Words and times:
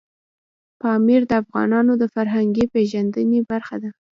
پامیر 0.81 1.21
د 1.27 1.31
افغانانو 1.41 1.93
د 2.01 2.03
فرهنګي 2.13 2.65
پیژندنې 2.73 3.39
برخه 3.51 3.75
ده. 3.83 3.91